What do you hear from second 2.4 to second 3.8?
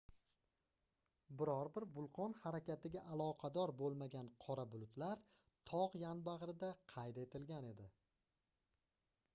harakatiga aloqador